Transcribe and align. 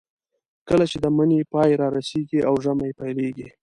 کله 0.69 0.85
چې 0.91 0.97
د 1.03 1.05
مني 1.17 1.39
پای 1.51 1.69
رارسېږي 1.81 2.39
او 2.47 2.53
ژمی 2.63 2.91
پیلېږي. 2.99 3.47